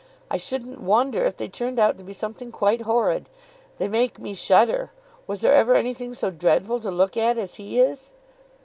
I 0.31 0.37
shouldn't 0.37 0.81
wonder 0.81 1.23
if 1.25 1.37
they 1.37 1.47
turned 1.47 1.77
out 1.77 1.99
to 1.99 2.03
be 2.03 2.11
something 2.11 2.51
quite 2.51 2.81
horrid. 2.81 3.29
They 3.77 3.87
make 3.87 4.17
me 4.17 4.33
shudder. 4.33 4.89
Was 5.27 5.41
there 5.41 5.53
ever 5.53 5.75
anything 5.75 6.15
so 6.15 6.31
dreadful 6.31 6.79
to 6.79 6.89
look 6.89 7.15
at 7.17 7.37
as 7.37 7.53
he 7.61 7.79
is?" 7.79 8.11